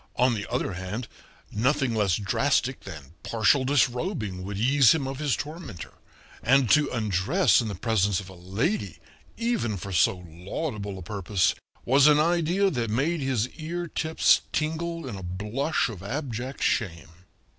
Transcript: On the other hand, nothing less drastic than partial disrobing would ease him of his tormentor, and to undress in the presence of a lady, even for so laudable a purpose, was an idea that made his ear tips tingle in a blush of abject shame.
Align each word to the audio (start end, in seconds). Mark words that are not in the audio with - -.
On 0.15 0.33
the 0.33 0.49
other 0.49 0.73
hand, 0.73 1.07
nothing 1.51 1.93
less 1.93 2.15
drastic 2.15 2.79
than 2.85 3.13
partial 3.21 3.63
disrobing 3.65 4.41
would 4.43 4.57
ease 4.57 4.95
him 4.95 5.07
of 5.07 5.19
his 5.19 5.35
tormentor, 5.35 5.93
and 6.41 6.71
to 6.71 6.89
undress 6.89 7.61
in 7.61 7.67
the 7.67 7.75
presence 7.75 8.19
of 8.19 8.27
a 8.27 8.33
lady, 8.33 8.97
even 9.37 9.77
for 9.77 9.91
so 9.93 10.25
laudable 10.27 10.97
a 10.97 11.03
purpose, 11.03 11.53
was 11.85 12.07
an 12.07 12.19
idea 12.19 12.71
that 12.71 12.89
made 12.89 13.21
his 13.21 13.47
ear 13.49 13.85
tips 13.85 14.41
tingle 14.51 15.07
in 15.07 15.15
a 15.15 15.21
blush 15.21 15.87
of 15.87 16.01
abject 16.01 16.63
shame. 16.63 17.09